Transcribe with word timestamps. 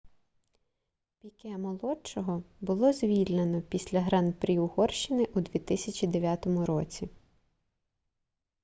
піке-молодшого 1.21 2.43
було 2.61 2.93
звільнено 2.93 3.61
після 3.61 4.01
гран-прі 4.01 4.59
угорщини 4.59 5.25
у 5.33 5.41
2009 5.41 6.45
році 6.55 7.09